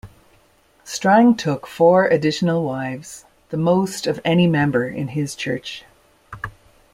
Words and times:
Strang 0.83 1.35
took 1.35 1.67
four 1.67 2.07
additional 2.07 2.63
wives, 2.63 3.25
the 3.49 3.57
most 3.57 4.07
of 4.07 4.19
any 4.25 4.47
member 4.47 4.87
in 4.87 5.09
his 5.09 5.35
church. 5.35 5.85